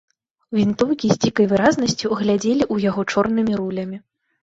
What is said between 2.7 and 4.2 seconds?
ў яго чорнымі рулямі.